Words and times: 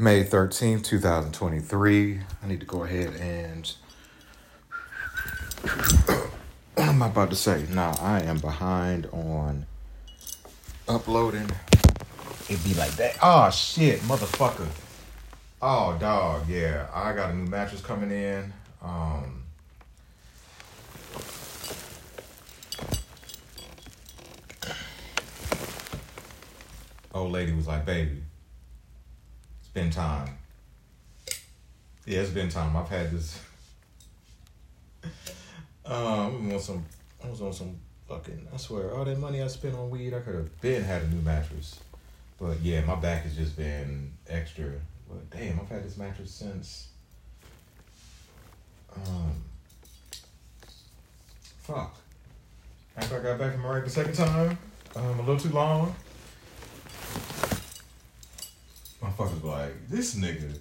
May 0.00 0.24
13th, 0.24 0.82
2023. 0.84 2.20
I 2.42 2.46
need 2.46 2.60
to 2.60 2.66
go 2.66 2.84
ahead 2.84 3.14
and. 3.16 3.70
What 6.74 6.88
am 6.88 7.02
I 7.02 7.08
about 7.08 7.28
to 7.28 7.36
say? 7.36 7.66
Nah, 7.68 7.94
I 8.00 8.22
am 8.22 8.38
behind 8.38 9.06
on 9.12 9.66
uploading. 10.88 11.50
It'd 12.48 12.64
be 12.64 12.72
like 12.72 12.92
that. 12.92 13.18
Oh, 13.22 13.50
shit, 13.50 14.00
motherfucker. 14.00 14.66
Oh, 15.60 15.98
dog, 16.00 16.48
yeah. 16.48 16.86
I 16.94 17.12
got 17.12 17.32
a 17.32 17.34
new 17.34 17.44
mattress 17.44 17.82
coming 17.82 18.10
in. 18.10 18.50
Um. 18.80 19.42
Old 27.12 27.32
lady 27.32 27.52
was 27.52 27.66
like, 27.66 27.84
baby, 27.84 28.22
been 29.74 29.90
time. 29.90 30.36
Yeah, 32.06 32.20
it's 32.20 32.30
been 32.30 32.48
time. 32.48 32.76
I've 32.76 32.88
had 32.88 33.10
this. 33.10 33.40
Um, 35.82 36.52
on 36.52 36.60
some. 36.60 36.84
I 37.24 37.28
was 37.28 37.40
on 37.40 37.52
some 37.52 37.74
fucking. 38.08 38.46
I 38.54 38.56
swear, 38.58 38.94
all 38.94 39.04
that 39.04 39.18
money 39.18 39.42
I 39.42 39.48
spent 39.48 39.74
on 39.74 39.90
weed, 39.90 40.14
I 40.14 40.20
could 40.20 40.36
have 40.36 40.60
been 40.60 40.84
had 40.84 41.02
a 41.02 41.08
new 41.08 41.20
mattress. 41.22 41.80
But 42.38 42.60
yeah, 42.60 42.82
my 42.82 42.94
back 42.94 43.24
has 43.24 43.34
just 43.34 43.56
been 43.56 44.12
extra. 44.28 44.70
But 45.08 45.30
damn, 45.30 45.58
I've 45.58 45.68
had 45.68 45.84
this 45.84 45.96
mattress 45.96 46.30
since. 46.30 46.88
Um. 48.94 49.42
Fuck. 51.62 51.96
After 52.96 53.18
I 53.18 53.22
got 53.22 53.38
back 53.38 53.54
from 53.54 53.64
Iraq 53.64 53.84
the 53.84 53.90
second 53.90 54.14
time, 54.14 54.58
um, 54.94 55.18
a 55.18 55.22
little 55.22 55.38
too 55.38 55.48
long. 55.48 55.92
Motherfuckers 59.20 59.44
like, 59.44 59.88
this 59.90 60.14
nigga. 60.14 60.58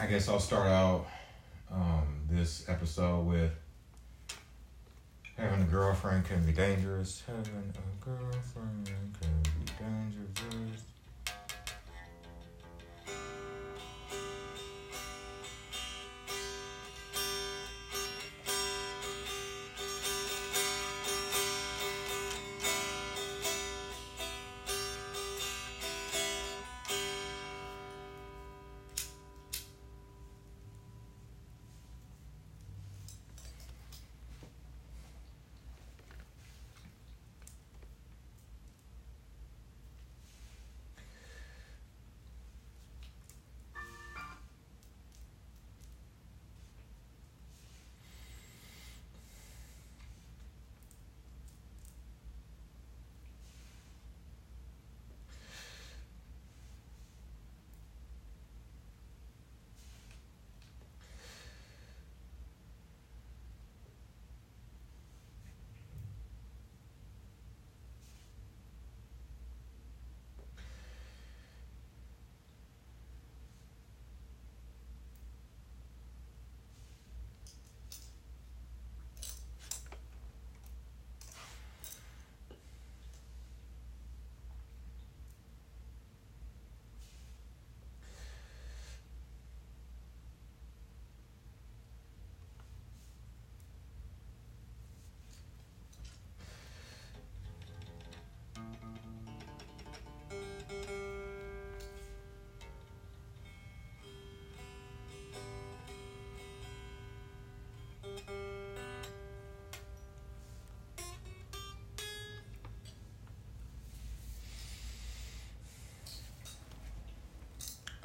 I 0.00 0.06
guess 0.06 0.30
I'll 0.30 0.40
start 0.40 0.68
out 0.68 1.06
um, 1.70 2.22
this 2.30 2.66
episode 2.70 3.26
with 3.26 3.50
having 5.36 5.60
a 5.60 5.66
girlfriend 5.66 6.24
can 6.24 6.42
be 6.46 6.52
dangerous. 6.52 7.22
Having 7.26 7.74
a 7.76 8.04
girlfriend 8.04 8.86
can 9.20 9.42
be 9.42 9.72
dangerous. 9.78 10.89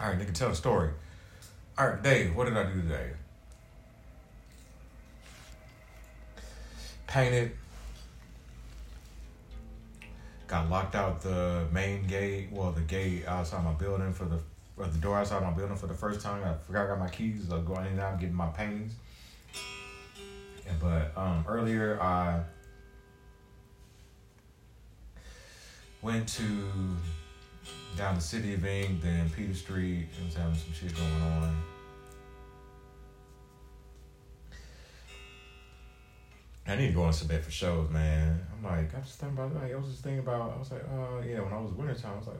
All 0.05 0.11
right, 0.11 0.19
nigga, 0.19 0.35
tell 0.35 0.51
a 0.51 0.55
story. 0.55 0.91
All 1.79 1.87
right, 1.87 2.03
Dave, 2.03 2.35
what 2.35 2.45
did 2.45 2.55
I 2.55 2.71
do 2.71 2.79
today? 2.79 3.09
Painted. 7.07 7.53
Got 10.45 10.69
locked 10.69 10.93
out 10.93 11.23
the 11.23 11.65
main 11.71 12.05
gate, 12.05 12.49
well, 12.51 12.71
the 12.71 12.81
gate 12.81 13.25
outside 13.25 13.65
my 13.65 13.73
building 13.73 14.13
for 14.13 14.25
the, 14.25 14.39
or 14.77 14.85
the 14.85 14.99
door 14.99 15.17
outside 15.17 15.41
my 15.41 15.49
building 15.49 15.75
for 15.75 15.87
the 15.87 15.95
first 15.95 16.21
time. 16.21 16.43
I 16.43 16.53
forgot 16.53 16.85
I 16.85 16.89
got 16.89 16.99
my 16.99 17.09
keys. 17.09 17.49
I 17.49 17.55
was 17.55 17.63
going 17.63 17.87
in 17.87 17.93
and 17.93 17.99
out 17.99 18.19
getting 18.19 18.35
my 18.35 18.49
paintings. 18.49 18.93
But 20.79 21.13
um, 21.17 21.43
earlier 21.47 21.99
I 21.99 22.43
went 26.03 26.27
to 26.27 26.43
down 27.95 28.15
the 28.15 28.21
city 28.21 28.53
of 28.53 28.65
Ink, 28.65 29.01
then 29.01 29.29
Peter 29.29 29.53
Street. 29.53 30.07
It 30.19 30.25
was 30.25 30.35
having 30.35 30.55
some 30.55 30.73
shit 30.73 30.95
going 30.95 31.21
on. 31.21 31.63
I 36.67 36.75
need 36.75 36.87
to 36.87 36.93
go 36.93 37.03
on 37.03 37.13
bed 37.27 37.43
for 37.43 37.51
shows, 37.51 37.89
man. 37.91 38.45
I'm 38.51 38.63
like, 38.63 38.95
I 38.95 38.99
just 38.99 39.19
thinking 39.19 39.37
about 39.37 39.55
like 39.55 39.71
I 39.71 39.75
was 39.75 39.87
just 39.87 40.03
thinking 40.03 40.19
about 40.19 40.53
I 40.55 40.59
was 40.59 40.71
like, 40.71 40.81
uh 40.81 41.21
yeah, 41.25 41.39
when 41.41 41.53
I 41.53 41.59
was 41.59 41.71
wintertime, 41.73 42.13
I 42.15 42.17
was 42.17 42.27
like, 42.27 42.37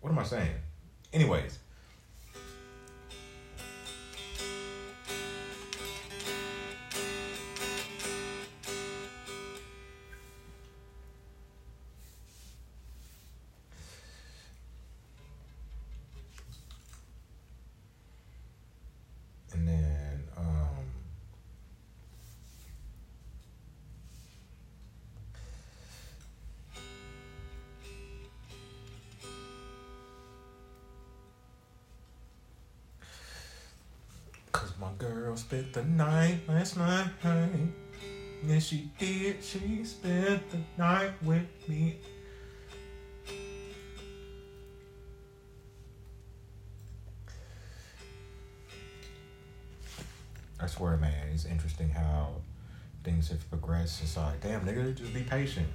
what 0.00 0.10
am 0.10 0.18
I 0.18 0.24
saying? 0.24 0.54
Anyways. 1.12 1.58
Spent 35.38 35.72
the 35.72 35.84
night 35.84 36.40
last 36.48 36.76
night. 36.76 37.10
Yes, 38.44 38.64
she 38.64 38.90
did. 38.98 39.42
She 39.42 39.84
spent 39.84 40.50
the 40.50 40.58
night 40.78 41.12
with 41.22 41.46
me. 41.68 41.98
I 50.58 50.66
swear, 50.66 50.96
man, 50.96 51.12
it's 51.32 51.44
interesting 51.44 51.90
how 51.90 52.36
things 53.04 53.28
have 53.28 53.48
progressed. 53.50 54.02
It's 54.02 54.16
like, 54.16 54.40
damn, 54.40 54.62
nigga, 54.62 54.94
just 54.94 55.12
be 55.12 55.22
patient. 55.22 55.68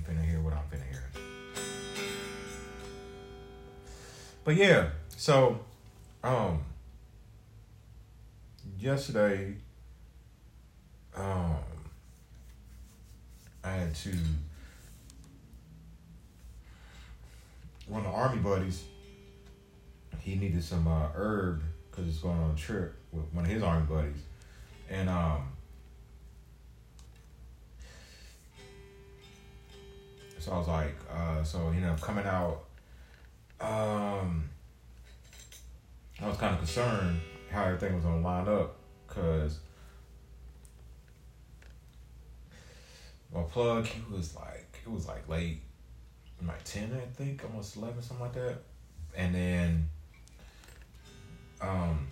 Ain't 0.00 0.18
finna 0.18 0.24
hear 0.24 0.40
what 0.40 0.52
I'm 0.52 0.62
finna 0.70 0.88
hear. 0.88 1.04
But 4.44 4.56
yeah, 4.56 4.88
so 5.16 5.60
um 6.22 6.60
yesterday 8.78 9.54
um 11.16 11.56
I 13.62 13.70
had 13.70 13.94
to 13.96 14.10
one 17.86 18.04
of 18.04 18.12
the 18.12 18.16
army 18.16 18.38
buddies 18.38 18.84
he 20.20 20.34
needed 20.36 20.62
some 20.62 20.86
uh, 20.86 21.08
herb 21.14 21.62
because 21.90 22.04
he's 22.04 22.18
going 22.18 22.38
on 22.38 22.50
a 22.50 22.54
trip 22.54 22.94
with 23.10 23.24
one 23.32 23.44
of 23.44 23.50
his 23.50 23.62
army 23.62 23.86
buddies 23.86 24.22
and 24.88 25.08
um 25.08 25.48
so 30.40 30.52
I 30.52 30.58
was 30.58 30.68
like 30.68 30.96
uh 31.12 31.44
so 31.44 31.70
you 31.70 31.80
know 31.80 31.94
coming 32.00 32.26
out 32.26 32.64
um, 33.60 34.48
I 36.18 36.28
was 36.28 36.38
kind 36.38 36.54
of 36.54 36.58
concerned 36.58 37.20
how 37.50 37.64
everything 37.64 37.94
was 37.94 38.04
gonna 38.04 38.22
line 38.22 38.48
up 38.48 38.76
because 39.06 39.58
my 43.34 43.42
plug 43.42 43.86
he 43.86 44.02
was 44.10 44.34
like 44.34 44.78
it 44.82 44.90
was 44.90 45.06
like 45.06 45.28
late 45.28 45.60
like 46.46 46.64
10 46.64 46.90
I 46.94 47.22
think 47.22 47.44
almost 47.44 47.76
11 47.76 48.00
something 48.00 48.24
like 48.24 48.32
that. 48.34 48.62
And 49.14 49.34
then 49.34 49.88
um 51.60 52.06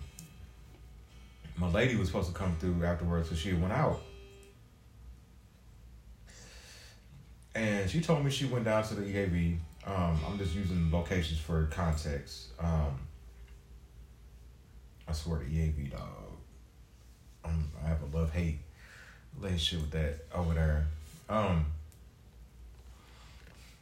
my 1.57 1.67
lady 1.69 1.95
was 1.95 2.09
supposed 2.09 2.27
to 2.27 2.33
come 2.33 2.55
through 2.57 2.83
afterwards 2.85 3.29
so 3.29 3.35
she 3.35 3.53
went 3.53 3.73
out 3.73 3.99
and 7.59 7.89
she 7.89 8.01
told 8.01 8.23
me 8.23 8.31
she 8.31 8.45
went 8.45 8.65
down 8.65 8.83
to 8.83 8.95
the 8.95 9.01
EAV 9.01 9.57
um, 9.85 10.19
I'm 10.27 10.37
just 10.37 10.53
using 10.53 10.91
locations 10.91 11.39
for 11.39 11.65
context. 11.65 12.49
Um, 12.59 12.99
I 15.07 15.13
swear 15.13 15.39
to 15.39 15.45
EAV 15.45 15.91
dog. 15.91 16.01
Um, 17.43 17.69
I 17.83 17.87
have 17.87 17.99
a 18.01 18.17
love 18.17 18.31
hate 18.31 18.59
relationship 19.39 19.81
with 19.81 19.91
that 19.91 20.25
over 20.35 20.53
there. 20.53 20.85
Um, 21.29 21.65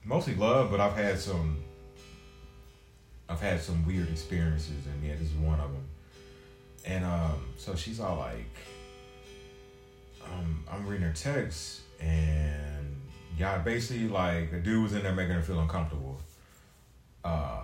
mostly 0.06 0.36
love, 0.36 0.72
but 0.72 0.80
I've 0.80 0.96
had 0.96 1.20
some. 1.20 1.64
I've 3.30 3.42
had 3.42 3.60
some 3.60 3.86
weird 3.86 4.10
experiences, 4.10 4.86
and 4.86 5.04
yeah, 5.04 5.16
this 5.20 5.30
is 5.30 5.34
one 5.34 5.60
of 5.60 5.70
them. 5.70 5.84
And 6.86 7.04
um, 7.04 7.46
so 7.58 7.76
she's 7.76 8.00
all 8.00 8.16
like, 8.16 8.56
um, 10.24 10.64
I'm 10.72 10.88
reading 10.88 11.06
her 11.06 11.14
text, 11.14 11.82
and 12.00 12.47
yeah, 13.38 13.60
basically 13.60 14.08
like 14.08 14.52
a 14.52 14.60
dude 14.60 14.84
was 14.84 14.94
in 14.94 15.04
there 15.04 15.14
making 15.14 15.36
her 15.36 15.44
feel 15.44 15.60
uncomfortable. 15.60 16.20
Uh, 17.24 17.62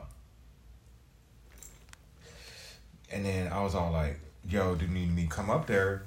and 3.12 3.26
then 3.26 3.52
I 3.52 3.62
was 3.64 3.74
all 3.74 3.92
like, 3.92 4.20
"Yo, 4.48 4.76
do 4.76 4.86
you 4.86 4.92
need 4.92 5.16
me 5.16 5.28
come 5.28 5.50
up 5.50 5.66
there?" 5.66 6.04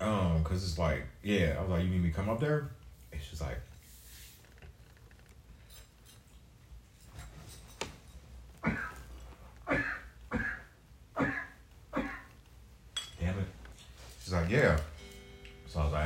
Um, 0.00 0.44
cause 0.44 0.62
it's 0.62 0.78
like, 0.78 1.06
yeah, 1.22 1.56
I 1.58 1.62
was 1.62 1.70
like, 1.70 1.84
"You 1.84 1.90
need 1.90 2.04
me 2.04 2.10
come 2.10 2.28
up 2.28 2.38
there?" 2.38 2.68
And 3.12 3.20
she's 3.20 3.40
like, 3.40 3.60
"Damn 13.20 13.38
it!" 13.38 13.46
She's 14.22 14.32
like, 14.32 14.50
"Yeah." 14.50 14.78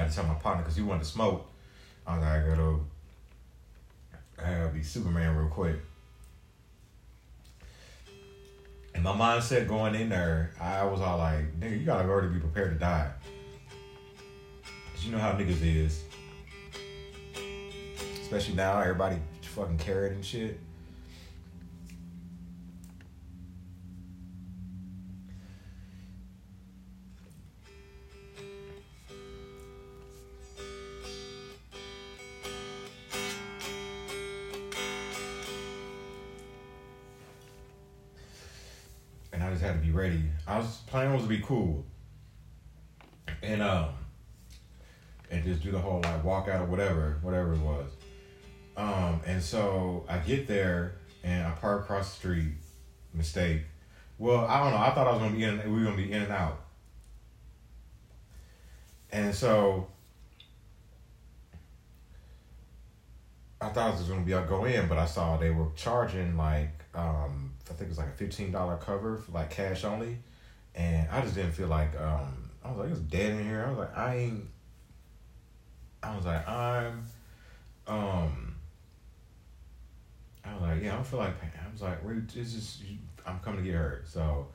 To 0.08 0.14
tell 0.14 0.24
my 0.26 0.34
partner 0.34 0.62
because 0.62 0.76
he 0.76 0.82
wanted 0.82 1.04
to 1.04 1.08
smoke. 1.08 1.50
I 2.06 2.16
was 2.16 2.24
like, 2.24 2.42
I 2.42 2.48
gotta, 2.48 2.76
I 4.38 4.58
gotta 4.58 4.72
be 4.72 4.82
Superman 4.82 5.36
real 5.36 5.48
quick. 5.48 5.76
And 8.94 9.04
my 9.04 9.12
mindset 9.12 9.68
going 9.68 9.94
in 9.94 10.08
there, 10.08 10.52
I 10.60 10.84
was 10.84 11.00
all 11.00 11.18
like, 11.18 11.60
nigga, 11.60 11.78
you 11.78 11.86
gotta 11.86 12.08
already 12.08 12.28
be 12.28 12.40
prepared 12.40 12.72
to 12.72 12.78
die. 12.78 13.10
Cause 14.94 15.04
you 15.04 15.12
know 15.12 15.18
how 15.18 15.32
niggas 15.32 15.62
is. 15.62 16.02
Especially 18.20 18.54
now, 18.54 18.80
everybody 18.80 19.16
fucking 19.58 19.78
carrot 19.78 20.12
and 20.12 20.24
shit. 20.24 20.58
Plan 40.90 41.12
was 41.12 41.22
to 41.22 41.28
be 41.28 41.40
cool, 41.40 41.84
and 43.42 43.62
um, 43.62 43.90
and 45.30 45.44
just 45.44 45.62
do 45.62 45.70
the 45.70 45.78
whole 45.78 46.00
like 46.00 46.24
walk 46.24 46.48
out 46.48 46.60
or 46.60 46.66
whatever, 46.66 47.18
whatever 47.22 47.52
it 47.54 47.60
was. 47.60 47.90
Um, 48.76 49.20
and 49.26 49.42
so 49.42 50.04
I 50.08 50.18
get 50.18 50.46
there 50.46 50.94
and 51.24 51.46
I 51.46 51.50
park 51.50 51.82
across 51.82 52.10
the 52.10 52.16
street. 52.16 52.52
Mistake. 53.14 53.62
Well, 54.18 54.44
I 54.46 54.62
don't 54.62 54.72
know. 54.72 54.78
I 54.78 54.90
thought 54.90 55.06
I 55.08 55.12
was 55.12 55.22
gonna 55.22 55.34
be 55.34 55.44
in. 55.44 55.72
We 55.72 55.78
were 55.78 55.84
gonna 55.84 55.96
be 55.96 56.12
in 56.12 56.22
and 56.22 56.32
out. 56.32 56.60
And 59.10 59.34
so 59.34 59.88
I 63.60 63.70
thought 63.70 63.94
it 63.94 63.98
was 63.98 64.08
gonna 64.08 64.22
be 64.22 64.34
I'll 64.34 64.46
go 64.46 64.64
in, 64.66 64.88
but 64.88 64.98
I 64.98 65.06
saw 65.06 65.36
they 65.36 65.50
were 65.50 65.68
charging 65.74 66.36
like 66.36 66.84
um 66.94 67.52
I 67.70 67.74
think 67.74 67.82
it 67.82 67.88
was 67.88 67.98
like 67.98 68.08
a 68.08 68.12
fifteen 68.12 68.52
dollar 68.52 68.76
cover 68.76 69.16
for 69.16 69.32
like 69.32 69.50
cash 69.50 69.84
only, 69.84 70.18
and 70.74 71.08
I 71.10 71.20
just 71.22 71.34
didn't 71.34 71.52
feel 71.52 71.68
like 71.68 71.98
um 72.00 72.50
I 72.64 72.70
was 72.70 72.78
like 72.78 72.90
it's 72.90 73.00
dead 73.00 73.32
in 73.32 73.44
here. 73.44 73.64
I 73.66 73.70
was 73.70 73.78
like 73.78 73.96
I 73.96 74.16
ain't. 74.16 74.44
I 76.02 76.16
was 76.16 76.24
like 76.24 76.48
I'm, 76.48 77.06
um. 77.86 78.54
I 80.44 80.52
was 80.54 80.62
like 80.62 80.82
yeah 80.82 80.92
I 80.92 80.94
don't 80.96 81.06
feel 81.06 81.18
like 81.18 81.34
I 81.42 81.72
was 81.72 81.82
like 81.82 82.04
we 82.04 82.14
it's 82.14 82.52
just 82.52 82.82
I'm 83.26 83.38
coming 83.40 83.62
to 83.62 83.70
get 83.70 83.76
hurt 83.76 84.08
so, 84.08 84.48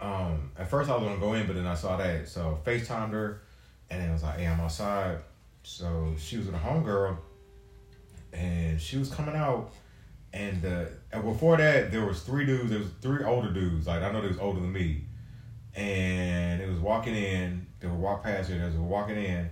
um 0.00 0.50
at 0.58 0.68
first 0.68 0.90
I 0.90 0.94
was 0.94 1.04
gonna 1.04 1.18
go 1.18 1.32
in 1.34 1.46
but 1.46 1.54
then 1.56 1.66
I 1.66 1.74
saw 1.74 1.96
that 1.96 2.28
so 2.28 2.60
Facetimed 2.64 3.12
her, 3.12 3.40
and 3.88 4.02
then 4.02 4.10
I 4.10 4.12
was 4.12 4.22
like 4.22 4.38
hey 4.38 4.46
I'm 4.46 4.60
outside 4.60 5.18
so 5.62 6.14
she 6.18 6.36
was 6.36 6.46
with 6.46 6.54
a 6.54 6.58
homegirl, 6.58 7.16
and 8.32 8.80
she 8.80 8.96
was 8.98 9.08
coming 9.08 9.34
out, 9.36 9.72
and 10.32 10.64
uh, 10.64 10.84
and 11.12 11.22
before 11.22 11.56
that 11.56 11.90
there 11.92 12.04
was 12.04 12.22
three 12.22 12.44
dudes. 12.44 12.70
There 12.70 12.80
was 12.80 12.88
three 13.00 13.24
older 13.24 13.52
dudes. 13.52 13.86
Like 13.86 14.02
I 14.02 14.10
know 14.12 14.20
they 14.20 14.28
was 14.28 14.38
older 14.38 14.60
than 14.60 14.72
me, 14.72 15.04
and 15.74 16.60
it 16.60 16.68
was 16.68 16.78
walking 16.78 17.14
in. 17.14 17.66
They 17.80 17.88
were 17.88 17.94
walk 17.94 18.22
past 18.22 18.50
her. 18.50 18.70
They 18.70 18.76
were 18.76 18.84
walking 18.84 19.16
in, 19.16 19.50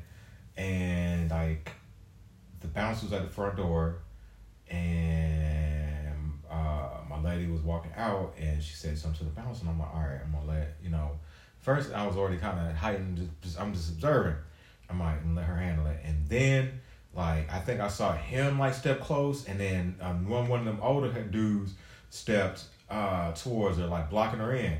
and 0.56 1.30
like 1.30 1.72
the 2.60 2.68
bouncer 2.68 3.06
was 3.06 3.12
at 3.12 3.22
the 3.22 3.28
front 3.28 3.56
door, 3.56 3.96
and 4.68 6.32
uh, 6.50 6.88
my 7.08 7.20
lady 7.20 7.46
was 7.46 7.62
walking 7.62 7.92
out, 7.96 8.34
and 8.38 8.62
she 8.62 8.74
said 8.74 8.98
something 8.98 9.18
to 9.18 9.24
the 9.24 9.30
bouncer, 9.30 9.62
and 9.62 9.70
I'm 9.70 9.78
like, 9.78 9.94
all 9.94 10.00
right, 10.00 10.20
I'm 10.24 10.32
gonna 10.32 10.46
let 10.46 10.76
you 10.82 10.90
know. 10.90 11.12
First, 11.58 11.92
I 11.92 12.06
was 12.06 12.16
already 12.16 12.38
kind 12.38 12.58
of 12.58 12.74
heightened. 12.74 13.18
Just, 13.18 13.42
just, 13.42 13.60
I'm 13.60 13.72
just 13.72 13.90
observing. 13.90 14.36
I 14.88 14.92
might 14.92 15.18
let 15.34 15.44
her 15.44 15.56
handle 15.56 15.86
it, 15.86 16.00
and 16.04 16.26
then 16.28 16.80
like 17.14 17.52
I 17.52 17.58
think 17.60 17.80
I 17.80 17.88
saw 17.88 18.12
him 18.12 18.58
like 18.58 18.74
step 18.74 19.00
close, 19.00 19.46
and 19.46 19.58
then 19.58 19.96
um, 20.00 20.28
one 20.28 20.48
one 20.48 20.60
of 20.60 20.66
them 20.66 20.78
older 20.82 21.10
dudes 21.22 21.74
stepped 22.10 22.64
uh 22.88 23.32
towards 23.32 23.78
her, 23.78 23.86
like 23.86 24.10
blocking 24.10 24.40
her 24.40 24.54
in. 24.54 24.78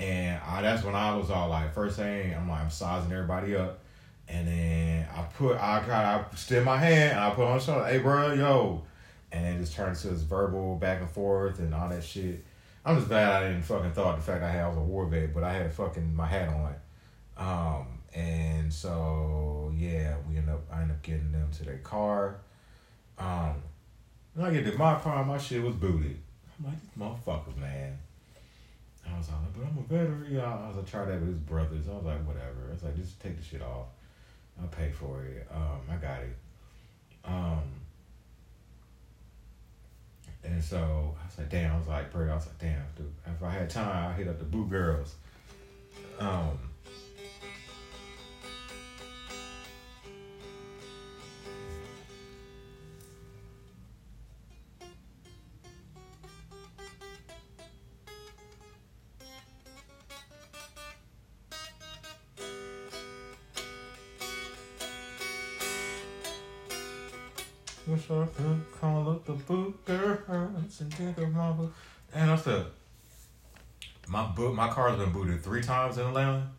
And 0.00 0.40
I, 0.46 0.62
that's 0.62 0.82
when 0.82 0.94
I 0.94 1.14
was 1.14 1.30
all 1.30 1.50
like, 1.50 1.74
first 1.74 1.96
thing, 1.98 2.34
I'm 2.34 2.48
like, 2.48 2.62
I'm 2.62 2.70
sizing 2.70 3.12
everybody 3.12 3.54
up. 3.54 3.80
And 4.28 4.48
then 4.48 5.06
I 5.14 5.22
put, 5.22 5.58
I 5.58 5.80
kind 5.80 6.20
of 6.20 6.32
extend 6.32 6.64
my 6.64 6.78
hand 6.78 7.12
and 7.12 7.20
I 7.20 7.30
put 7.30 7.44
on 7.44 7.58
the 7.58 7.62
shoulder, 7.62 7.84
hey, 7.84 7.98
bro, 7.98 8.32
yo. 8.32 8.82
And 9.30 9.44
it 9.44 9.60
just 9.60 9.74
turned 9.74 9.96
to 9.96 10.08
this 10.08 10.22
verbal 10.22 10.76
back 10.76 11.00
and 11.00 11.10
forth 11.10 11.58
and 11.58 11.74
all 11.74 11.90
that 11.90 12.02
shit. 12.02 12.42
I'm 12.82 12.96
just 12.96 13.08
glad 13.08 13.42
I 13.42 13.48
didn't 13.48 13.64
fucking 13.64 13.92
thought 13.92 14.16
the 14.16 14.22
fact 14.22 14.42
I 14.42 14.50
had 14.50 14.64
I 14.64 14.68
was 14.68 14.78
a 14.78 14.80
war 14.80 15.04
vet, 15.04 15.34
but 15.34 15.44
I 15.44 15.52
had 15.52 15.70
fucking 15.70 16.14
my 16.14 16.26
hat 16.26 16.48
on. 16.48 16.74
Um, 17.36 17.86
and 18.14 18.72
so 18.72 19.70
yeah, 19.76 20.14
we 20.26 20.38
end 20.38 20.48
up 20.48 20.62
I 20.72 20.80
end 20.80 20.92
up 20.92 21.02
getting 21.02 21.30
them 21.30 21.50
to 21.58 21.64
their 21.64 21.78
car. 21.78 22.38
Um, 23.18 23.56
when 24.32 24.46
I 24.46 24.50
get 24.50 24.64
to 24.64 24.78
my 24.78 24.98
car, 24.98 25.22
my 25.26 25.36
shit 25.36 25.62
was 25.62 25.74
booted. 25.74 26.18
I'm 26.58 26.66
like, 26.66 26.80
these 26.80 26.90
motherfuckers, 26.98 27.56
man. 27.58 27.98
I 29.08 29.16
was 29.16 29.28
like, 29.28 29.38
but 29.54 29.66
I'm 29.66 29.78
a 29.78 29.82
veteran. 29.82 30.26
Yeah, 30.30 30.54
I 30.54 30.68
was 30.68 30.76
like, 30.76 30.86
try 30.86 31.04
that 31.04 31.20
with 31.20 31.28
his 31.28 31.38
brothers. 31.38 31.88
I 31.88 31.92
was 31.94 32.04
like, 32.04 32.26
whatever. 32.26 32.68
I 32.68 32.72
was 32.72 32.82
like, 32.82 32.96
just 32.96 33.20
take 33.20 33.36
the 33.36 33.44
shit 33.44 33.62
off. 33.62 33.86
I'll 34.60 34.68
pay 34.68 34.90
for 34.90 35.22
it. 35.24 35.46
Um, 35.52 35.80
I 35.90 35.96
got 35.96 36.22
it. 36.22 36.36
Um, 37.24 37.62
and 40.44 40.62
so 40.62 41.14
I 41.22 41.26
was 41.26 41.38
like, 41.38 41.50
damn. 41.50 41.74
I 41.74 41.78
was 41.78 41.88
like, 41.88 42.12
bro, 42.12 42.30
I 42.30 42.34
was 42.34 42.46
like, 42.46 42.58
damn, 42.58 42.82
dude. 42.96 43.12
If 43.26 43.42
I 43.42 43.50
had 43.50 43.70
time, 43.70 44.10
I'd 44.10 44.16
hit 44.16 44.28
up 44.28 44.38
the 44.38 44.44
Boo 44.44 44.66
Girls. 44.66 45.14
Um, 46.18 46.58
Wish 67.86 68.10
I 68.10 68.26
could 68.36 68.64
call 68.78 69.10
up 69.10 69.24
the 69.24 69.32
girls 69.84 70.20
and. 70.28 71.72
And 72.14 72.30
I 72.30 72.36
said, 72.36 72.66
my 74.06 74.26
book, 74.26 74.54
my 74.54 74.68
car's 74.68 74.98
been 74.98 75.12
booted 75.12 75.42
three 75.42 75.62
times 75.62 75.98
in 75.98 76.06
Atlanta. 76.06 76.50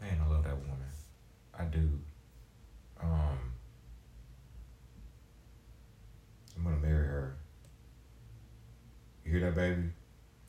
Man, 0.00 0.20
I 0.24 0.28
love 0.28 0.44
that 0.44 0.56
woman. 0.56 0.76
I 1.58 1.64
do. 1.64 1.90
Um, 3.02 3.38
I'm 6.56 6.64
gonna 6.64 6.76
marry 6.76 7.06
her. 7.06 7.36
You 9.24 9.32
hear 9.32 9.40
that, 9.40 9.54
baby? 9.54 9.90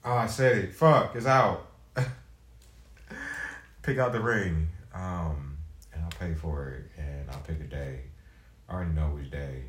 Oh, 0.03 0.13
I 0.13 0.25
said 0.25 0.57
it. 0.57 0.73
Fuck, 0.73 1.15
it's 1.15 1.27
out. 1.27 1.67
pick 3.83 3.99
out 3.99 4.11
the 4.11 4.19
ring, 4.19 4.67
um, 4.95 5.57
and 5.93 6.03
I'll 6.03 6.09
pay 6.19 6.33
for 6.33 6.69
it, 6.69 6.91
and 6.99 7.29
I'll 7.29 7.41
pick 7.41 7.59
a 7.61 7.65
day. 7.65 8.01
I 8.67 8.73
already 8.73 8.93
know 8.93 9.09
which 9.09 9.29
day. 9.29 9.63